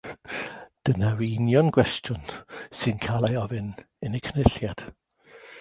[0.87, 2.25] Dyna'r union gwestiwn
[2.81, 3.71] sy'n cael ei ofyn
[4.09, 4.87] yn y Cynulliad